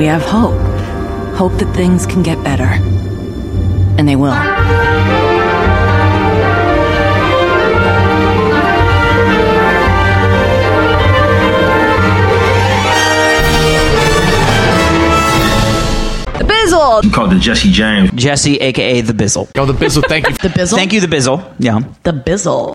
[0.00, 0.56] we have hope.
[1.36, 2.64] Hope that things can get better.
[3.98, 4.30] And they will.
[16.32, 17.12] The Bizzle!
[17.12, 18.10] Called the Jesse James.
[18.14, 19.54] Jesse, aka the Bizzle.
[19.54, 20.34] Yo, the Bizzle, thank you.
[20.40, 20.76] The Bizzle?
[20.76, 21.54] Thank you, the Bizzle.
[21.58, 21.80] Yeah.
[22.04, 22.72] The Bizzle.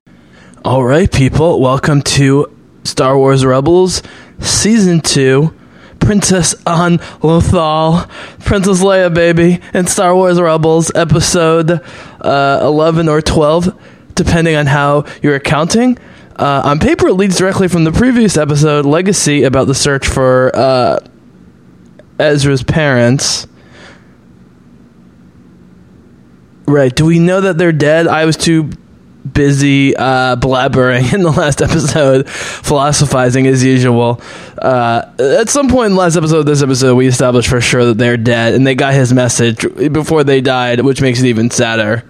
[0.64, 4.04] All right, people, welcome to Star Wars Rebels
[4.42, 5.65] Season 2.
[6.06, 8.08] Princess An Lothal,
[8.45, 11.81] Princess Leia, baby, and Star Wars Rebels Episode
[12.22, 13.73] uh, 11 or 12,
[14.14, 15.98] depending on how you're counting.
[16.36, 20.52] Uh, on paper, it leads directly from the previous episode, Legacy, about the search for
[20.55, 21.00] uh,
[22.20, 23.48] Ezra's parents.
[26.67, 26.95] Right.
[26.95, 28.08] Do we know that they're dead?
[28.08, 28.70] I was too
[29.32, 34.22] busy uh, blabbering in the last episode, philosophizing as usual.
[34.58, 38.18] Uh, at some point in last episode, this episode, we established for sure that they're
[38.18, 42.04] dead, and they got his message before they died, which makes it even sadder.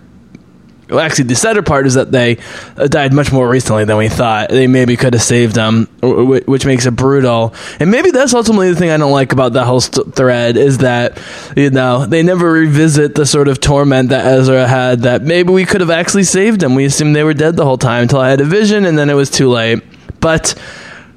[0.89, 2.37] Well, actually, the sadder part is that they
[2.77, 4.49] uh, died much more recently than we thought.
[4.49, 7.55] They maybe could have saved them, wh- wh- which makes it brutal.
[7.79, 10.79] And maybe that's ultimately the thing I don't like about that whole st- thread is
[10.79, 11.19] that
[11.55, 15.01] you know they never revisit the sort of torment that Ezra had.
[15.01, 16.75] That maybe we could have actually saved them.
[16.75, 19.09] We assumed they were dead the whole time until I had a vision, and then
[19.09, 19.81] it was too late.
[20.19, 20.53] But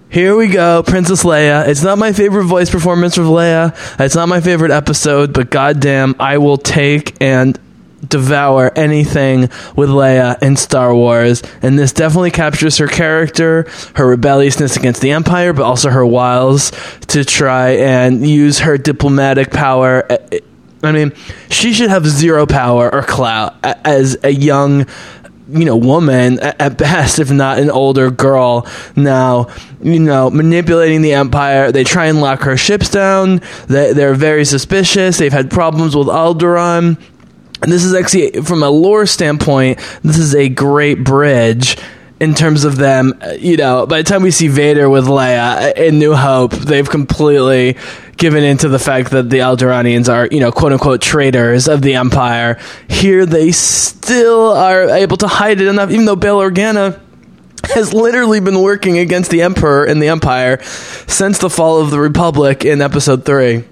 [0.09, 1.69] here we go, Princess Leia.
[1.69, 3.77] It's not my favorite voice performance of Leia.
[4.01, 7.59] It's not my favorite episode, but goddamn, I will take and
[8.09, 9.43] devour anything
[9.77, 11.43] with Leia in Star Wars.
[11.63, 16.73] And this definitely captures her character, her rebelliousness against the Empire, but also her wiles
[17.09, 20.07] to try and use her diplomatic power.
[20.83, 21.13] I mean,
[21.51, 24.87] she should have zero power or clout as a young
[25.51, 29.49] you know woman at best if not an older girl now
[29.83, 34.45] you know manipulating the empire they try and lock her ships down they, they're very
[34.45, 37.01] suspicious they've had problems with alderaan
[37.61, 41.77] this is actually from a lore standpoint this is a great bridge
[42.21, 45.99] in terms of them you know by the time we see vader with leia in
[45.99, 47.77] new hope they've completely
[48.19, 51.95] given into the fact that the Alderaanians are, you know, quote unquote traitors of the
[51.95, 52.59] Empire.
[52.89, 57.01] Here they still are able to hide it enough, even though Bail Organa
[57.75, 60.61] has literally been working against the Emperor and the Empire
[61.07, 63.65] since the fall of the Republic in Episode 3.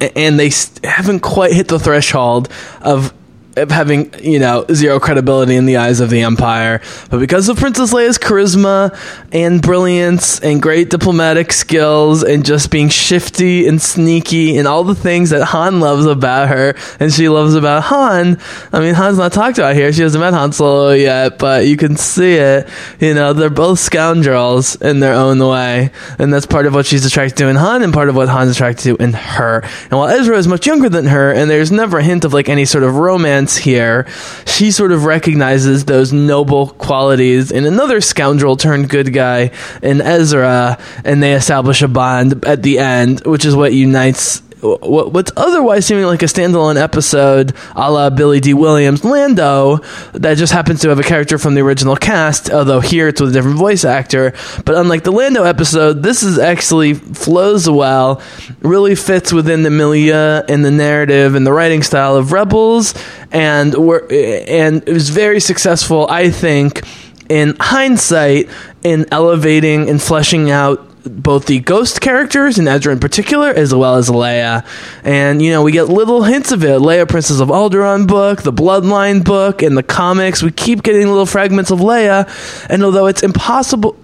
[0.00, 0.50] And they
[0.84, 2.48] haven't quite hit the threshold
[2.80, 3.12] of
[3.56, 6.80] of having you know zero credibility in the eyes of the empire.
[7.10, 8.96] But because of princess leia's charisma
[9.32, 14.94] and brilliance and great diplomatic skills and just being shifty and sneaky and all the
[14.94, 18.38] things that han loves about her and she loves about han
[18.72, 19.92] i mean han's not talked about here.
[19.92, 22.68] She hasn't met han solo yet but you can see it.
[23.00, 25.90] You know they're both scoundrels in their own way.
[26.18, 28.50] And that's part of what she's attracted to in han and part of what han's
[28.50, 29.60] attracted to in her.
[29.90, 32.50] And while ezra is much younger than her and there's never a hint of like
[32.50, 34.06] any sort of romance here.
[34.46, 39.50] She sort of recognizes those noble qualities in another scoundrel turned good guy
[39.82, 44.42] in ezra and they establish a bond at the end which is what unites
[44.74, 49.78] what's otherwise seeming like a standalone episode a la Billy Dee Williams Lando
[50.12, 53.30] that just happens to have a character from the original cast, although here it's with
[53.30, 54.32] a different voice actor.
[54.64, 58.22] But unlike the Lando episode, this is actually flows well,
[58.60, 62.94] really fits within the milieu and the narrative and the writing style of Rebels,
[63.30, 66.82] and and it was very successful, I think,
[67.28, 68.48] in hindsight,
[68.82, 73.96] in elevating and fleshing out both the ghost characters and Ezra in particular, as well
[73.96, 74.66] as Leia.
[75.04, 76.80] And, you know, we get little hints of it.
[76.80, 80.42] Leia, Princess of Alderaan book, the Bloodline book, and the comics.
[80.42, 82.28] We keep getting little fragments of Leia.
[82.68, 83.96] And although it's impossible.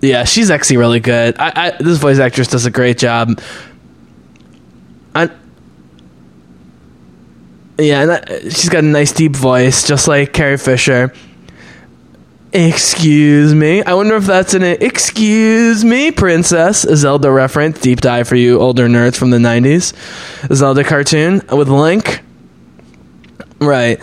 [0.00, 1.36] Yeah, she's actually really good.
[1.38, 3.40] I, I, this voice actress does a great job.
[5.14, 5.30] I,
[7.78, 11.12] yeah, and I, she's got a nice deep voice, just like Carrie Fisher.
[12.52, 13.82] Excuse me.
[13.82, 16.82] I wonder if that's an excuse me, princess.
[16.82, 17.80] Zelda reference.
[17.80, 19.94] Deep dive for you older nerds from the 90s.
[20.50, 22.20] A Zelda cartoon with Link.
[23.58, 24.02] Right.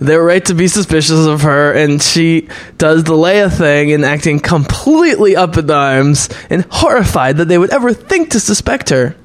[0.00, 4.38] They're right to be suspicious of her, and she does the Leia thing and acting
[4.38, 9.16] completely up in arms and horrified that they would ever think to suspect her.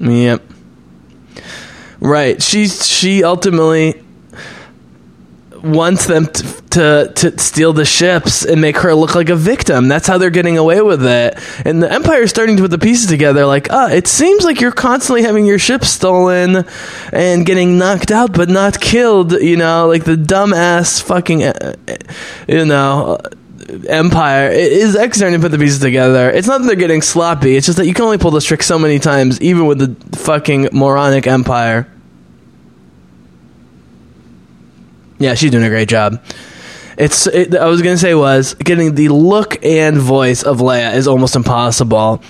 [0.00, 0.42] Yep.
[2.00, 2.42] Right.
[2.42, 4.02] She she ultimately
[5.62, 9.88] wants them to, to to steal the ships and make her look like a victim.
[9.88, 11.38] That's how they're getting away with it.
[11.64, 13.46] And the Empire's starting to put the pieces together.
[13.46, 16.64] Like, ah, it seems like you're constantly having your ship stolen
[17.12, 19.32] and getting knocked out, but not killed.
[19.32, 21.74] You know, like the dumbass fucking, uh,
[22.46, 23.18] you know.
[23.86, 26.30] Empire it is starting to put the pieces together.
[26.30, 27.54] It's not that they're getting sloppy.
[27.54, 30.16] It's just that you can only pull this trick so many times, even with the
[30.16, 31.86] fucking moronic Empire.
[35.18, 36.22] Yeah, she's doing a great job.
[36.96, 37.26] It's.
[37.26, 41.36] It, I was gonna say was getting the look and voice of Leia is almost
[41.36, 42.22] impossible.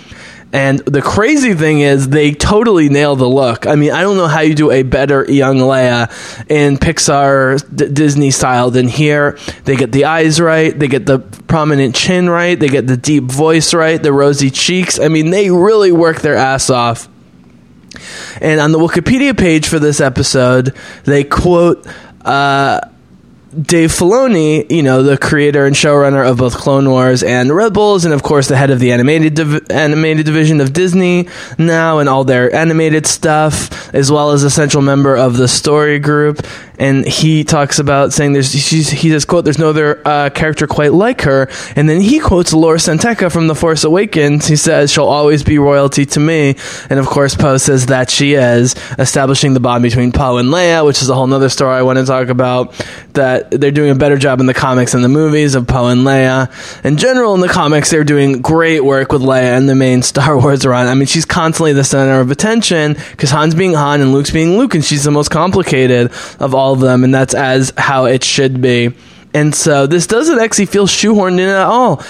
[0.50, 3.66] And the crazy thing is, they totally nail the look.
[3.66, 6.10] I mean, I don't know how you do a better young Leia
[6.48, 9.38] in Pixar D- Disney style than here.
[9.64, 13.24] They get the eyes right, they get the prominent chin right, they get the deep
[13.24, 14.98] voice right, the rosy cheeks.
[14.98, 17.08] I mean, they really work their ass off.
[18.40, 20.74] And on the Wikipedia page for this episode,
[21.04, 21.86] they quote.
[22.24, 22.80] Uh,
[23.58, 28.12] Dave Filoni, you know, the creator and showrunner of both Clone Wars and Rebels, and
[28.12, 32.24] of course the head of the animated div- animated division of Disney now, and all
[32.24, 36.46] their animated stuff, as well as a central member of the story group.
[36.78, 40.92] And he talks about saying there's he says quote there's no other uh, character quite
[40.92, 44.46] like her, and then he quotes Lor San Tekka from The Force Awakens.
[44.46, 46.56] He says she'll always be royalty to me,
[46.88, 50.84] and of course Poe says that she is, establishing the bond between Poe and Leia,
[50.86, 52.72] which is a whole other story I want to talk about.
[53.14, 56.02] That they're doing a better job in the comics and the movies of Poe and
[56.02, 56.48] Leia.
[56.84, 60.38] In general, in the comics, they're doing great work with Leia and the main Star
[60.38, 60.86] Wars run.
[60.86, 64.56] I mean, she's constantly the center of attention because Han's being Han and Luke's being
[64.56, 68.24] Luke, and she's the most complicated of all of them, and that's as how it
[68.24, 68.92] should be.
[69.34, 72.02] And so this doesn't actually feel shoehorned in at all.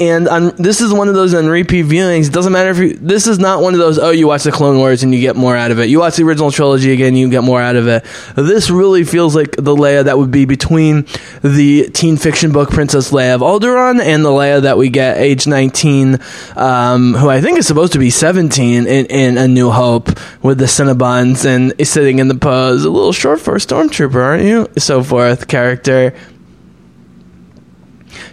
[0.00, 2.26] And on, this is one of those on repeat viewings.
[2.26, 2.94] It doesn't matter if you.
[2.94, 3.98] This is not one of those.
[3.98, 5.90] Oh, you watch the Clone Wars and you get more out of it.
[5.90, 8.04] You watch the original trilogy again, you get more out of it.
[8.34, 11.06] This really feels like the Leia that would be between
[11.42, 15.46] the teen fiction book Princess Leia of Alderaan and the Leia that we get age
[15.46, 16.18] nineteen,
[16.56, 20.08] um, who I think is supposed to be seventeen in, in A New Hope
[20.42, 24.44] with the Cinnabons and sitting in the pose, a little short for a stormtrooper, aren't
[24.44, 24.68] you?
[24.78, 26.14] So forth character.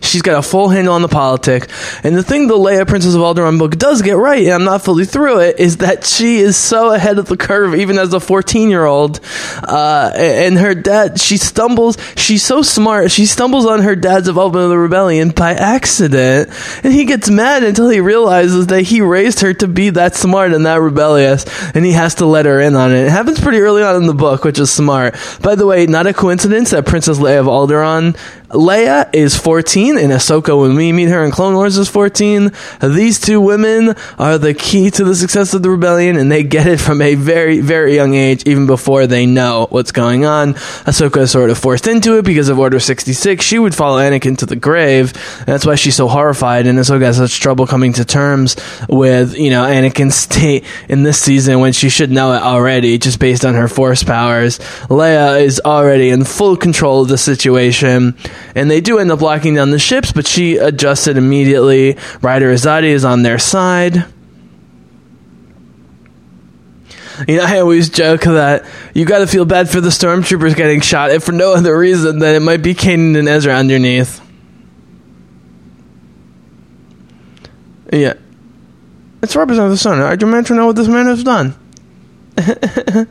[0.01, 1.67] She's got a full handle on the politics.
[2.03, 4.83] And the thing the Leia Princess of Alderaan book does get right, and I'm not
[4.83, 8.19] fully through it, is that she is so ahead of the curve, even as a
[8.19, 9.19] 14 year old.
[9.63, 14.65] Uh, and her dad, she stumbles, she's so smart, she stumbles on her dad's involvement
[14.65, 16.49] in the rebellion by accident.
[16.83, 20.53] And he gets mad until he realizes that he raised her to be that smart
[20.53, 23.05] and that rebellious, and he has to let her in on it.
[23.05, 25.15] It happens pretty early on in the book, which is smart.
[25.41, 28.17] By the way, not a coincidence that Princess Leia of Alderaan
[28.49, 32.51] Leia is 14, and Ahsoka, when we meet her in Clone Wars, is 14.
[32.81, 36.65] These two women are the key to the success of the rebellion, and they get
[36.65, 40.55] it from a very, very young age, even before they know what's going on.
[40.85, 43.45] Ahsoka is sort of forced into it because of Order 66.
[43.45, 47.01] She would follow Anakin to the grave, and that's why she's so horrified, and Ahsoka
[47.01, 48.55] has such trouble coming to terms
[48.89, 53.19] with, you know, Anakin's state in this season when she should know it already, just
[53.19, 54.57] based on her force powers.
[54.89, 58.17] Leia is already in full control of the situation
[58.55, 61.97] and they do end up locking down the ships, but she adjusted immediately.
[62.21, 64.05] Ryder Azadi is on their side.
[67.27, 70.79] You know, I always joke that you got to feel bad for the stormtroopers getting
[70.79, 74.21] shot, if for no other reason than it might be Kanan and Ezra underneath.
[77.91, 78.13] Yeah.
[79.21, 80.01] It's Representative of Son.
[80.01, 81.55] I demand to know what this man has done.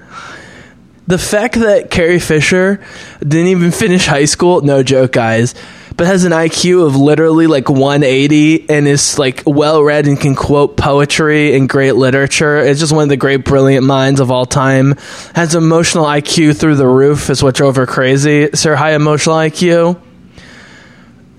[1.08, 2.80] the fact that Carrie Fisher
[3.20, 5.54] didn't even finish high school, no joke, guys,
[5.96, 10.34] but has an IQ of literally like 180 and is like well read and can
[10.34, 12.58] quote poetry and great literature.
[12.58, 14.96] It's just one of the great, brilliant minds of all time.
[15.34, 18.42] Has emotional IQ through the roof, is what drove her crazy.
[18.42, 19.98] It's her high emotional IQ.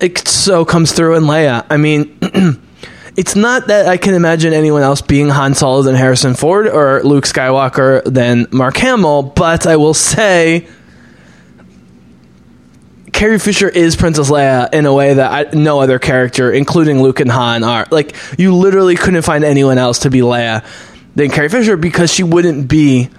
[0.00, 1.64] It so comes through in Leia.
[1.70, 2.18] I mean,
[3.16, 7.02] it's not that I can imagine anyone else being Han Solo than Harrison Ford or
[7.02, 10.68] Luke Skywalker than Mark Hamill, but I will say
[13.12, 17.20] Carrie Fisher is Princess Leia in a way that I, no other character, including Luke
[17.20, 17.86] and Han, are.
[17.90, 20.64] Like, you literally couldn't find anyone else to be Leia
[21.16, 23.10] than Carrie Fisher because she wouldn't be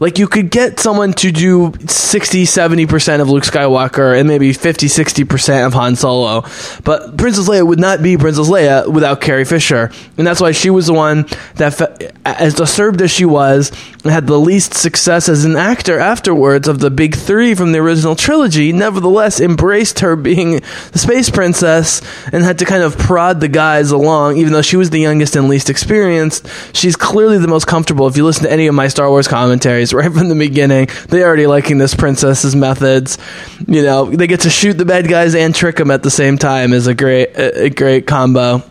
[0.00, 4.86] like you could get someone to do 60 70% of Luke Skywalker and maybe 50
[4.86, 6.42] 60% of Han Solo.
[6.84, 9.90] But Princess Leia would not be Princess Leia without Carrie Fisher.
[10.16, 11.26] And that's why she was the one
[11.56, 13.72] that as disturbed as she was
[14.04, 18.16] had the least success as an actor afterwards of the big 3 from the original
[18.16, 20.60] trilogy nevertheless embraced her being
[20.92, 22.00] the space princess
[22.32, 24.36] and had to kind of prod the guys along.
[24.38, 28.06] Even though she was the youngest and least experienced she's clearly the most comfortable.
[28.06, 30.88] If you listen to any of my Star Wars commentaries right from the beginning.
[31.08, 33.18] They already liking this princess's methods.
[33.66, 36.38] You know, they get to shoot the bad guys and trick them at the same
[36.38, 38.62] time is a great a great combo.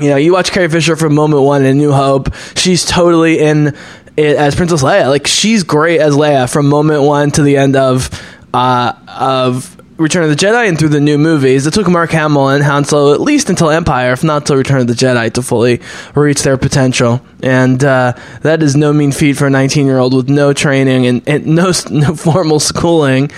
[0.00, 2.34] You know, you watch Carrie Fisher from moment one in New Hope.
[2.56, 3.76] She's totally in
[4.16, 5.08] it as Princess Leia.
[5.08, 8.10] Like she's great as Leia from moment one to the end of
[8.54, 11.66] uh, of Return of the Jedi and through the new movies.
[11.66, 14.80] It took Mark Hamill and Han Solo at least until Empire, if not till Return
[14.80, 15.80] of the Jedi, to fully
[16.14, 17.20] reach their potential.
[17.42, 21.06] And uh, that is no mean feat for a 19 year old with no training
[21.06, 23.28] and, and no no formal schooling,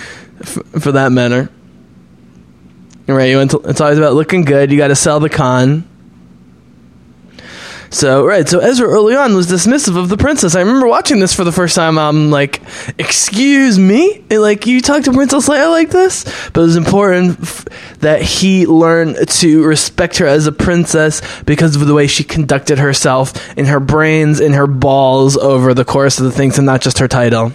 [0.41, 1.51] for that matter.
[3.07, 4.73] Right, you went to, it's always about looking good.
[4.73, 5.89] You got to sell the con.
[7.95, 10.57] So right, so Ezra early on was dismissive of the princess.
[10.57, 11.97] I remember watching this for the first time.
[11.97, 12.61] I'm like,
[12.99, 17.39] "Excuse me, And, like you talk to Princess Leia like this?" But it was important
[17.41, 17.65] f-
[18.01, 22.81] that he learn to respect her as a princess because of the way she conducted
[22.81, 26.81] herself in her brains and her balls over the course of the things, and not
[26.81, 27.53] just her title.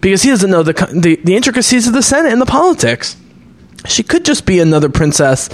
[0.00, 3.16] Because he doesn't know the the, the intricacies of the Senate and the politics
[3.86, 5.48] she could just be another princess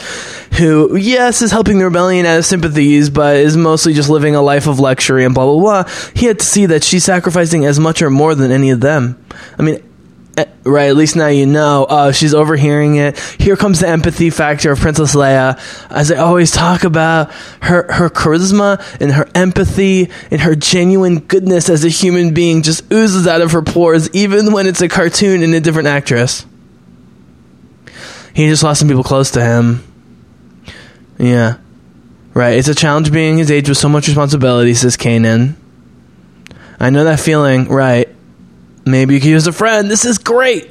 [0.59, 4.43] who, yes, is helping the rebellion out of sympathies, but is mostly just living a
[4.43, 5.93] life of luxury and blah, blah, blah.
[6.15, 9.23] He had to see that she's sacrificing as much or more than any of them.
[9.59, 9.83] I mean,
[10.37, 11.85] eh, right, at least now you know.
[11.85, 13.19] Uh, she's overhearing it.
[13.39, 15.59] Here comes the empathy factor of Princess Leia.
[15.91, 21.69] As I always talk about, her, her charisma and her empathy and her genuine goodness
[21.69, 25.43] as a human being just oozes out of her pores, even when it's a cartoon
[25.43, 26.45] and a different actress.
[28.35, 29.85] He just lost some people close to him.
[31.19, 31.59] Yeah.
[32.35, 32.59] Right.
[32.59, 35.55] It's a challenge being his age with so much responsibility, says Kanan.
[36.81, 37.69] I know that feeling.
[37.69, 38.09] Right.
[38.85, 39.91] Maybe you could use a friend.
[39.91, 40.71] This is great.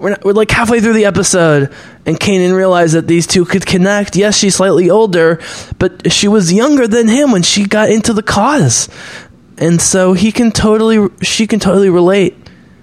[0.00, 1.72] We're, not, we're like halfway through the episode,
[2.04, 4.16] and Kanan realized that these two could connect.
[4.16, 5.40] Yes, she's slightly older,
[5.78, 8.88] but she was younger than him when she got into the cause.
[9.58, 12.36] And so he can totally, she can totally relate.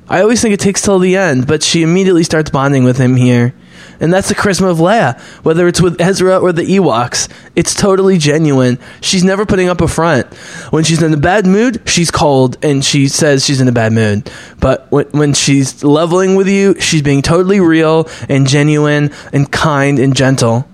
[0.08, 3.18] I always think it takes till the end, but she immediately starts bonding with him
[3.18, 3.54] here.
[4.00, 5.20] And that's the charisma of Leia.
[5.44, 8.80] Whether it's with Ezra or the Ewoks, it's totally genuine.
[9.02, 10.34] She's never putting up a front.
[10.72, 13.94] When she's in a bad mood, she's cold and she says she's in a bad
[13.94, 14.32] mood.
[14.60, 20.00] But when, when she's leveling with you, she's being totally real and genuine and kind
[20.00, 20.68] and gentle.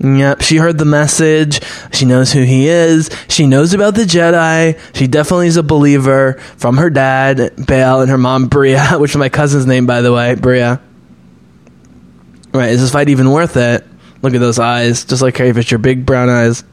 [0.00, 1.60] Yep, she heard the message.
[1.92, 3.10] She knows who he is.
[3.28, 4.78] She knows about the Jedi.
[4.94, 9.16] She definitely is a believer from her dad, Bail, and her mom, Bria, which is
[9.16, 10.80] my cousin's name, by the way, Bria.
[12.52, 13.84] Right, is this fight even worth it?
[14.22, 16.64] Look at those eyes, just like Carrie Fisher, big brown eyes.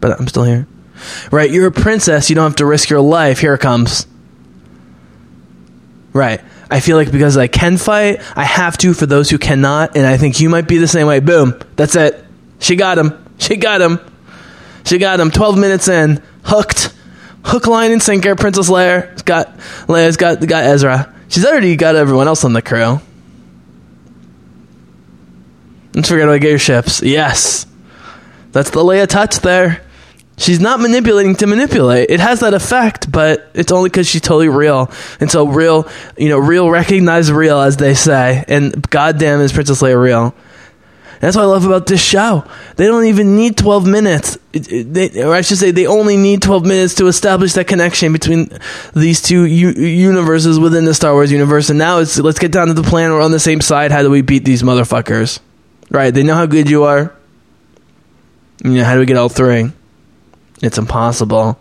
[0.00, 0.66] But I'm still here.
[1.30, 3.40] Right, you're a princess, you don't have to risk your life.
[3.40, 4.06] Here it comes.
[6.12, 6.40] Right.
[6.70, 10.06] I feel like because I can fight, I have to for those who cannot, and
[10.06, 11.20] I think you might be the same way.
[11.20, 11.58] Boom.
[11.76, 12.24] That's it.
[12.60, 13.18] She got him.
[13.38, 14.00] She got him.
[14.84, 15.30] She got him.
[15.30, 16.22] 12 minutes in.
[16.44, 16.94] Hooked.
[17.44, 18.36] Hook, line, and sinker.
[18.36, 19.24] Princess Leia.
[19.24, 21.14] Got Leia's got got Ezra.
[21.28, 23.00] She's already got everyone else on the crew.
[25.94, 27.02] Let's forget about ships.
[27.02, 27.66] Yes.
[28.52, 29.82] That's the Leia touch there.
[30.38, 32.10] She's not manipulating to manipulate.
[32.10, 34.90] It has that effect, but it's only because she's totally real.
[35.20, 38.44] And so real, you know, real recognize real, as they say.
[38.48, 40.34] And goddamn is Princess Leia real.
[41.20, 42.44] That's what I love about this show.
[42.76, 44.38] They don't even need 12 minutes.
[44.50, 48.50] They, or I should say, they only need 12 minutes to establish that connection between
[48.96, 51.70] these two u- universes within the Star Wars universe.
[51.70, 53.12] And now it's let's get down to the plan.
[53.12, 53.92] We're on the same side.
[53.92, 55.38] How do we beat these motherfuckers?
[55.92, 56.12] Right?
[56.12, 57.12] They know how good you are.
[58.64, 59.70] You know, how do we get all three?
[60.62, 61.58] It's impossible.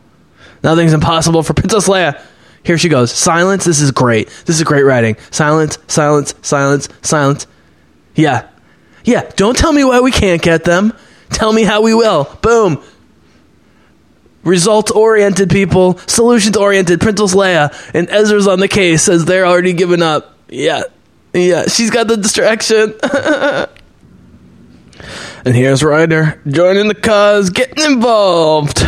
[0.63, 2.19] Nothing's impossible for Princess Leia.
[2.63, 3.11] Here she goes.
[3.11, 3.65] Silence.
[3.65, 4.29] This is great.
[4.45, 5.17] This is great writing.
[5.31, 7.45] Silence, silence, silence, silence.
[8.15, 8.47] Yeah.
[9.03, 9.29] Yeah.
[9.35, 10.93] Don't tell me why we can't get them.
[11.29, 12.25] Tell me how we will.
[12.41, 12.81] Boom.
[14.43, 17.01] Results oriented people, solutions oriented.
[17.01, 20.37] Princess Leia and Ezra's on the case says they're already given up.
[20.47, 20.83] Yeah.
[21.33, 21.65] Yeah.
[21.67, 22.95] She's got the distraction.
[25.45, 28.79] and here's Ryder joining the cause, getting involved.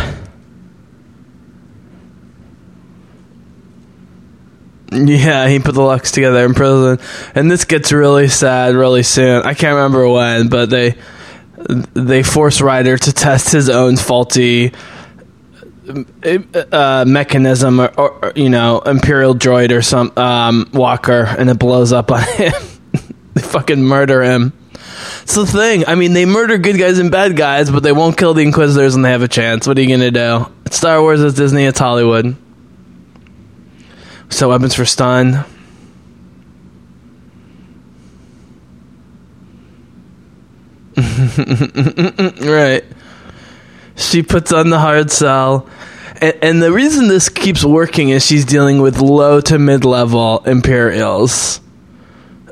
[4.92, 9.42] Yeah, he put the Lux together in prison, and this gets really sad really soon.
[9.42, 10.94] I can't remember when, but they
[11.94, 14.72] they force Ryder to test his own faulty
[16.72, 21.92] uh, mechanism, or, or you know, Imperial droid or some um, Walker, and it blows
[21.92, 22.52] up on him.
[23.34, 24.52] they fucking murder him.
[25.22, 25.84] It's the thing.
[25.86, 28.94] I mean, they murder good guys and bad guys, but they won't kill the Inquisitors
[28.94, 29.66] when they have a chance.
[29.66, 30.46] What are you gonna do?
[30.66, 32.36] It's Star Wars, it's Disney, it's Hollywood.
[34.30, 35.44] So weapons for stun.
[40.96, 42.84] right.
[43.96, 45.68] She puts on the hard sell.
[46.20, 50.42] And, and the reason this keeps working is she's dealing with low to mid level
[50.44, 51.60] Imperials.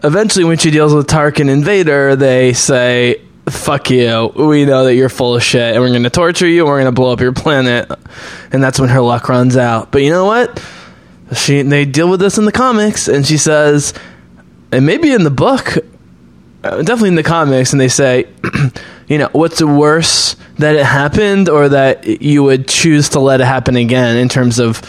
[0.05, 4.33] Eventually, when she deals with Tarkin and Vader, they say, Fuck you.
[4.37, 6.81] We know that you're full of shit, and we're going to torture you, and we're
[6.81, 7.91] going to blow up your planet.
[8.53, 9.91] And that's when her luck runs out.
[9.91, 10.63] But you know what?
[11.35, 13.95] she they deal with this in the comics and she says
[14.73, 15.77] and maybe in the book,
[16.65, 18.27] uh, definitely in the comics, and they say,
[19.07, 23.45] you know, what's worse that it happened or that you would choose to let it
[23.45, 24.81] happen again in terms of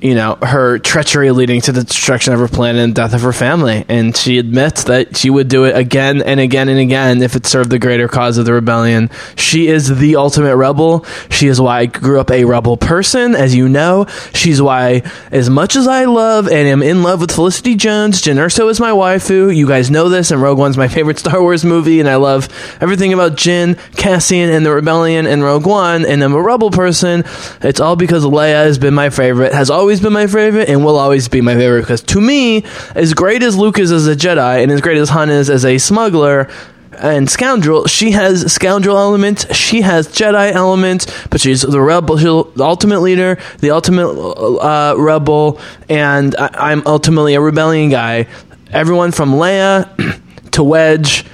[0.00, 3.32] you know, her treachery leading to the destruction of her planet and death of her
[3.32, 3.84] family.
[3.88, 7.46] And she admits that she would do it again and again and again if it
[7.46, 9.10] served the greater cause of the rebellion.
[9.36, 11.04] She is the ultimate rebel.
[11.30, 14.06] She is why I grew up a rebel person, as you know.
[14.32, 18.36] She's why, as much as I love and am in love with Felicity Jones, Jyn
[18.36, 19.54] Erso is my waifu.
[19.54, 22.48] You guys know this, and Rogue One's my favorite Star Wars movie, and I love
[22.80, 27.24] everything about Jyn, Cassian, and the rebellion and Rogue One, and I'm a rebel person.
[27.62, 30.84] It's all because Leia has been my favorite, has always always been my favorite and
[30.84, 32.62] will always be my favorite because to me,
[32.94, 35.64] as great as Luke is as a Jedi and as great as Han is as
[35.64, 36.50] a smuggler,
[36.92, 37.86] and scoundrel.
[37.86, 39.54] She has scoundrel elements.
[39.56, 44.94] She has Jedi elements, but she's the rebel, she's the ultimate leader, the ultimate uh,
[44.98, 48.26] rebel, and I, am ultimately a rebellion guy.
[48.70, 51.24] Everyone from Leia to Wedge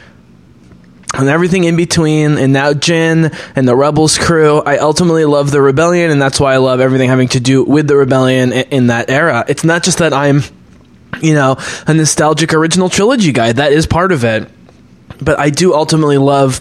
[1.19, 4.61] and everything in between, and now Jyn and the Rebels crew.
[4.61, 7.87] I ultimately love the Rebellion, and that's why I love everything having to do with
[7.87, 9.45] the Rebellion in, in that era.
[9.49, 10.43] It's not just that I'm,
[11.21, 11.57] you know,
[11.87, 13.53] a nostalgic original trilogy guy.
[13.53, 14.49] That is part of it,
[15.21, 16.61] but I do ultimately love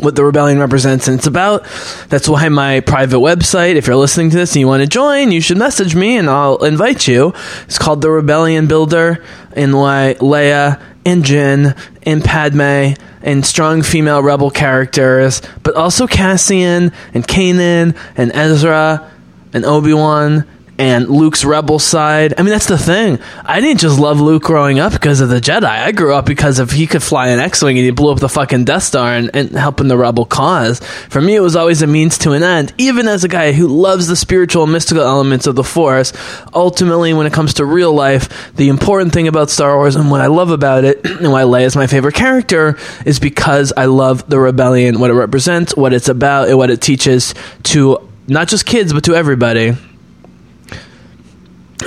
[0.00, 1.66] what the rebellion represents and it's about
[2.08, 5.32] that's why my private website if you're listening to this and you want to join
[5.32, 7.32] you should message me and i'll invite you
[7.64, 9.24] it's called the rebellion builder
[9.56, 16.92] and why leia and Jyn and Padme and strong female rebel characters, but also Cassian
[17.14, 19.10] and Kanan and Ezra
[19.54, 20.46] and Obi Wan
[20.78, 22.34] and Luke's rebel side.
[22.38, 23.18] I mean, that's the thing.
[23.44, 25.64] I didn't just love Luke growing up because of the Jedi.
[25.64, 28.28] I grew up because of he could fly an X-wing and he blew up the
[28.28, 30.80] fucking Death Star and, and helping the rebel cause.
[31.08, 32.72] For me, it was always a means to an end.
[32.78, 36.12] Even as a guy who loves the spiritual and mystical elements of the Force,
[36.54, 40.20] ultimately, when it comes to real life, the important thing about Star Wars and what
[40.20, 44.28] I love about it and why Leia is my favorite character is because I love
[44.30, 48.64] the rebellion, what it represents, what it's about, and what it teaches to not just
[48.66, 49.74] kids but to everybody.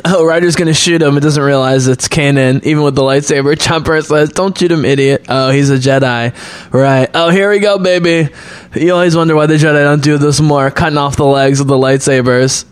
[0.06, 1.18] Oh, Ryder's gonna shoot him.
[1.18, 3.60] It doesn't realize it's Kanan, even with the lightsaber.
[3.60, 6.34] Chopper says, "Don't shoot him, idiot." Oh, he's a Jedi,
[6.72, 7.10] right?
[7.14, 8.34] Oh, here we go, baby.
[8.74, 11.68] You always wonder why the Jedi don't do this more, cutting off the legs with
[11.68, 12.66] the lightsabers.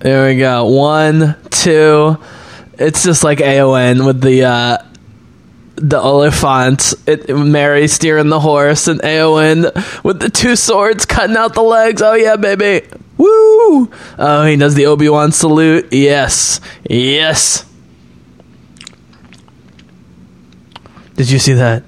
[0.00, 0.66] There we go.
[0.66, 2.18] One, two.
[2.78, 4.78] It's just like AON with the uh,
[5.76, 7.08] the Oliphaunt.
[7.08, 12.02] It, Merry steering the horse, and Eowyn with the two swords cutting out the legs.
[12.02, 12.86] Oh yeah, baby.
[13.16, 13.90] Woo!
[14.18, 15.92] Oh, he does the Obi Wan salute.
[15.92, 16.60] Yes.
[16.88, 17.66] Yes.
[21.14, 21.84] Did you see that?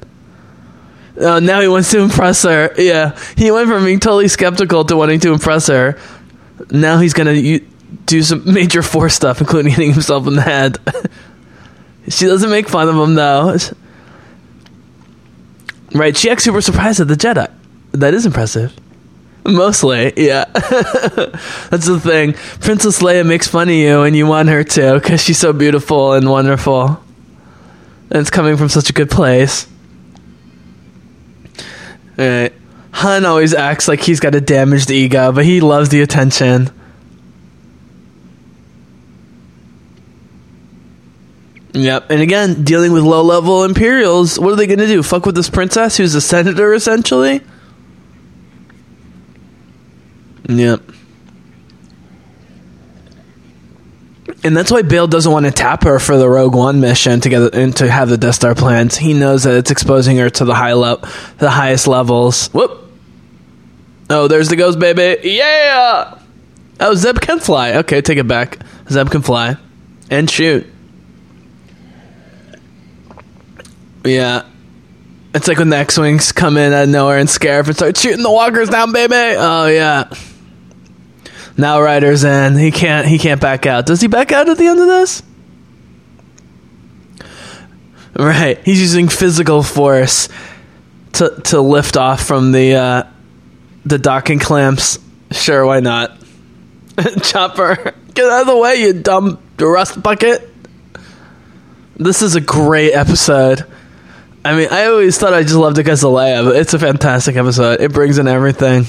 [1.16, 2.72] Oh, now he wants to impress her.
[2.76, 3.18] Yeah.
[3.36, 5.98] He went from being totally skeptical to wanting to impress her.
[6.70, 7.66] Now he's going to
[8.06, 10.78] do some major force stuff, including hitting himself in the head.
[12.08, 13.56] she doesn't make fun of him, though.
[15.92, 16.16] Right.
[16.16, 17.50] She acts super surprised at the Jedi.
[17.92, 18.74] That is impressive.
[19.46, 20.44] Mostly, yeah.
[20.54, 22.32] That's the thing.
[22.60, 26.14] Princess Leia makes fun of you, and you want her to because she's so beautiful
[26.14, 27.02] and wonderful.
[28.10, 29.66] And it's coming from such a good place.
[32.18, 32.54] Alright.
[32.92, 36.70] Han always acts like he's got a damaged ego, but he loves the attention.
[41.72, 42.08] Yep.
[42.08, 45.02] And again, dealing with low level Imperials, what are they going to do?
[45.02, 47.40] Fuck with this princess who's a senator, essentially?
[50.48, 50.82] Yep.
[54.42, 57.28] And that's why Bail doesn't want to tap her for the Rogue One mission to
[57.28, 58.96] get and to have the Death Star plans.
[58.96, 62.48] He knows that it's exposing her to the high level, the highest levels.
[62.48, 62.82] Whoop!
[64.10, 65.28] Oh, there's the ghost baby.
[65.28, 66.18] Yeah.
[66.78, 67.76] Oh, Zeb can fly.
[67.78, 68.58] Okay, take it back.
[68.90, 69.56] Zeb can fly
[70.10, 70.66] and shoot.
[74.04, 74.44] Yeah.
[75.34, 78.22] It's like when the X-wings come in out of nowhere and scare and start shooting
[78.22, 79.14] the walkers down, baby.
[79.14, 80.10] Oh yeah.
[81.56, 82.56] Now Ryder's in.
[82.56, 83.06] He can't.
[83.06, 83.86] He can't back out.
[83.86, 85.22] Does he back out at the end of this?
[88.16, 88.58] Right.
[88.64, 90.28] He's using physical force
[91.14, 93.02] to to lift off from the uh,
[93.84, 94.98] the docking clamps.
[95.30, 96.16] Sure, why not?
[97.22, 100.48] Chopper, get out of the way, you dumb rust bucket.
[101.96, 103.64] This is a great episode.
[104.44, 106.78] I mean, I always thought I just loved it because of Leia, but it's a
[106.78, 107.80] fantastic episode.
[107.80, 108.84] It brings in everything.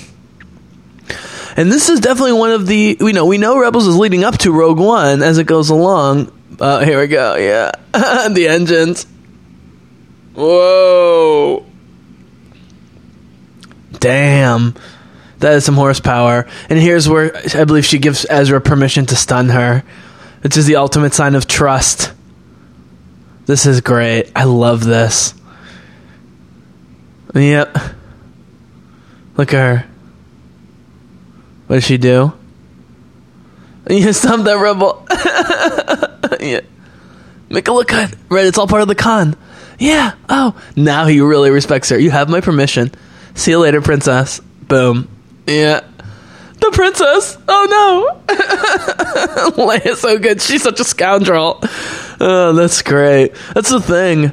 [1.57, 4.37] And this is definitely one of the you know we know Rebels is leading up
[4.39, 6.31] to Rogue One as it goes along.
[6.59, 7.35] Uh, here we go.
[7.35, 7.71] Yeah,
[8.29, 9.07] the engines.
[10.33, 11.65] Whoa!
[13.99, 14.75] Damn,
[15.39, 16.45] that is some horsepower.
[16.69, 19.83] And here's where I believe she gives Ezra permission to stun her,
[20.41, 22.11] which is the ultimate sign of trust.
[23.45, 24.31] This is great.
[24.35, 25.33] I love this.
[27.33, 27.77] Yep.
[29.37, 29.94] Look at her.
[31.67, 32.33] What does she do?
[33.87, 35.05] You stop that rebel.
[36.39, 36.61] yeah.
[37.49, 38.17] Make it look good.
[38.29, 39.37] Right, it's all part of the con.
[39.77, 40.13] Yeah.
[40.27, 41.99] Oh, now he really respects her.
[41.99, 42.91] You have my permission.
[43.35, 44.39] See you later, princess.
[44.39, 45.07] Boom.
[45.45, 45.81] Yeah.
[46.55, 47.37] The princess.
[47.47, 49.65] Oh no.
[49.65, 50.41] Leia's so good.
[50.41, 51.59] She's such a scoundrel.
[52.19, 53.35] Oh, that's great.
[53.53, 54.31] That's the thing.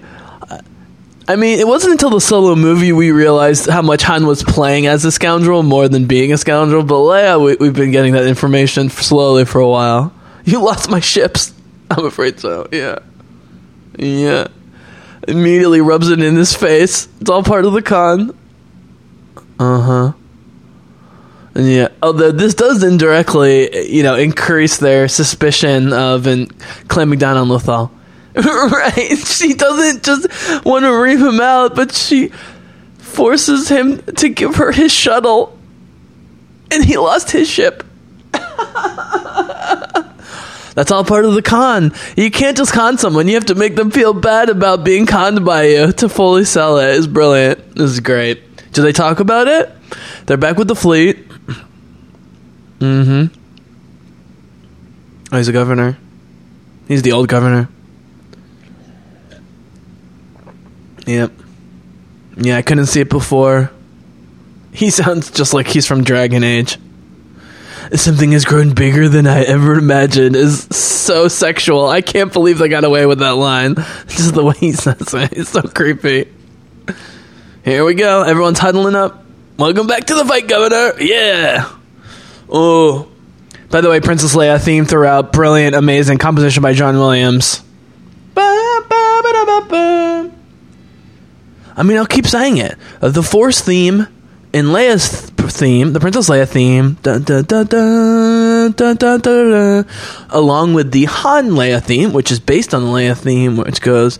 [1.28, 4.86] I mean, it wasn't until the solo movie we realized how much Han was playing
[4.86, 6.82] as a scoundrel more than being a scoundrel.
[6.82, 10.12] But Leia, we, we've been getting that information slowly for a while.
[10.44, 11.54] You lost my ships.
[11.90, 12.68] I'm afraid so.
[12.72, 12.98] Yeah.
[13.98, 14.48] Yeah.
[15.28, 17.08] Immediately rubs it in his face.
[17.20, 18.36] It's all part of the con.
[19.58, 20.12] Uh huh.
[21.54, 26.50] And yeah, although this does indirectly, you know, increase their suspicion of and
[26.88, 27.90] clamping down on Lothal.
[28.34, 29.18] right?
[29.18, 32.28] She doesn't just want to reap him out, but she
[32.98, 35.58] forces him to give her his shuttle,
[36.70, 37.84] and he lost his ship.
[40.74, 41.92] That's all part of the con.
[42.16, 43.28] You can't just con someone.
[43.28, 46.78] You have to make them feel bad about being conned by you to fully sell
[46.78, 46.96] it.
[46.96, 47.74] It's brilliant.
[47.74, 48.72] This is great.
[48.72, 49.70] Do they talk about it?
[50.24, 51.28] They're back with the fleet.
[52.78, 53.26] Mm-hmm.
[55.30, 55.98] Oh, he's a governor.
[56.88, 57.68] He's the old governor.
[61.06, 61.32] Yep.
[62.36, 63.70] Yeah, I couldn't see it before.
[64.72, 66.78] He sounds just like he's from Dragon Age.
[67.94, 71.86] Something has grown bigger than I ever imagined is so sexual.
[71.88, 73.74] I can't believe they got away with that line.
[74.06, 75.32] Just the way he says it.
[75.32, 76.32] It's so creepy.
[77.64, 78.22] Here we go.
[78.22, 79.24] Everyone's huddling up.
[79.58, 80.94] Welcome back to the fight, Governor.
[81.02, 81.68] Yeah.
[82.48, 83.08] Oh.
[83.68, 85.32] By the way, Princess Leia theme throughout.
[85.32, 87.62] Brilliant, amazing composition by John Williams.
[88.34, 90.30] Ba-ba-ba-da-ba-ba.
[91.76, 92.76] I mean, I'll keep saying it.
[93.00, 94.06] Uh, the Force theme
[94.52, 96.98] in Leia's theme, the Princess Leia theme,
[100.30, 104.18] along with the Han Leia theme, which is based on the Leia theme, which goes.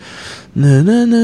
[0.55, 1.17] Na, na, na,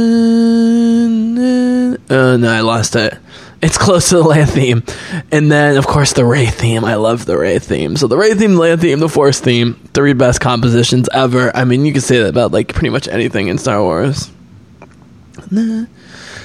[2.10, 3.15] oh, no, I lost it.
[3.62, 4.84] It's close to the Leia theme.
[5.32, 6.84] And then, of course, the Rey theme.
[6.84, 7.96] I love the Rey theme.
[7.96, 11.56] So, the Rey theme, Leia theme, the Force theme, three best compositions ever.
[11.56, 14.32] I mean, you could say that about like pretty much anything in Star Wars.
[15.52, 15.88] Na,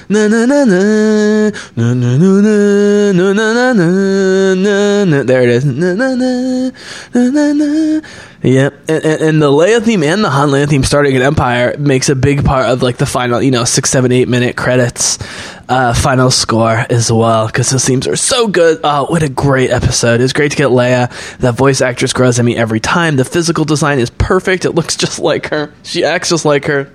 [0.09, 5.49] na na na na na na na na na na na na na there it
[5.49, 6.71] is na na na
[7.13, 8.01] na na na
[8.41, 11.75] yep and, and, and the Leia theme and the Han Leia theme starting at Empire
[11.77, 15.19] makes a big part of like the final you know six seven eight minute credits
[15.69, 19.69] uh, final score as well because those themes are so good oh what a great
[19.69, 23.25] episode it's great to get Leia that voice actress grows on me every time the
[23.25, 26.91] physical design is perfect it looks just like her she acts just like her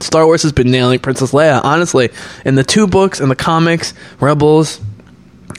[0.00, 2.10] Star Wars has been nailing Princess Leia, honestly.
[2.44, 4.80] In the two books and the comics, Rebels,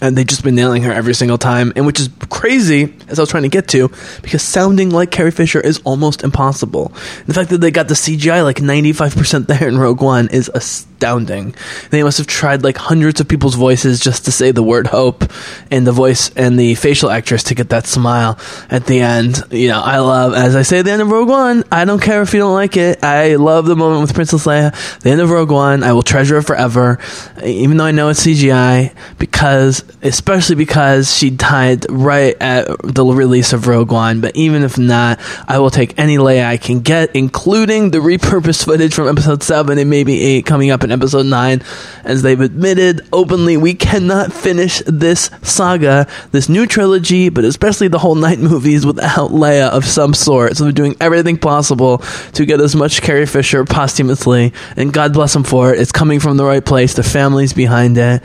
[0.01, 3.21] and they've just been nailing her every single time, and which is crazy, as I
[3.21, 3.89] was trying to get to,
[4.21, 6.93] because sounding like Carrie Fisher is almost impossible.
[7.27, 11.55] The fact that they got the CGI like 95% there in Rogue One is astounding.
[11.91, 15.23] They must have tried like hundreds of people's voices just to say the word hope,
[15.71, 19.43] and the voice and the facial actress to get that smile at the end.
[19.51, 22.01] You know, I love, as I say at the end of Rogue One, I don't
[22.01, 23.03] care if you don't like it.
[23.03, 25.84] I love the moment with Princess Leia, the end of Rogue One.
[25.84, 26.99] I will treasure it forever,
[27.43, 33.53] even though I know it's CGI, because especially because she died right at the release
[33.53, 34.21] of Rogue One.
[34.21, 38.65] But even if not, I will take any Leia I can get, including the repurposed
[38.65, 41.62] footage from Episode Seven and maybe Eight coming up in Episode Nine,
[42.03, 43.58] as they've admitted openly.
[43.58, 49.31] We cannot finish this saga, this new trilogy, but especially the whole night movies without
[49.31, 50.58] Leia of some sort.
[50.58, 51.99] So they're doing everything possible
[52.34, 55.79] to get as much Carrie Fisher posthumously, and God bless them for it.
[55.79, 56.93] It's coming from the right place.
[56.93, 58.21] The family's behind it.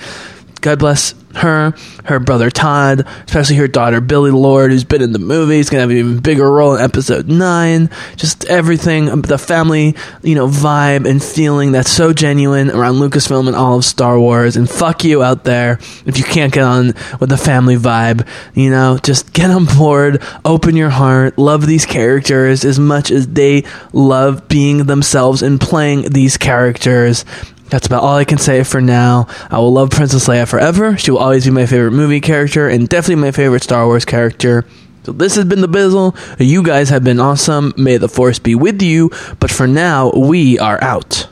[0.61, 5.18] God bless her, her brother Todd, especially her daughter Billie Lourd, who's been in the
[5.18, 7.90] movies, gonna have an even bigger role in episode nine.
[8.16, 13.46] Just everything, um, the family, you know, vibe and feeling that's so genuine around Lucasfilm
[13.46, 14.56] and all of Star Wars.
[14.56, 18.26] And fuck you out there if you can't get on with the family vibe.
[18.54, 23.28] You know, just get on board, open your heart, love these characters as much as
[23.28, 27.24] they love being themselves and playing these characters.
[27.70, 29.28] That's about all I can say for now.
[29.50, 30.96] I will love Princess Leia forever.
[30.96, 34.66] She will always be my favorite movie character and definitely my favorite Star Wars character.
[35.04, 36.14] So this has been the Bizzle.
[36.38, 37.72] You guys have been awesome.
[37.76, 39.11] May the Force be with you.
[39.38, 41.28] But for now, we are out.